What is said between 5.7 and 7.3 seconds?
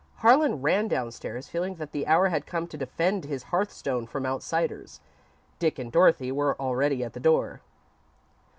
and Dorothy were already at the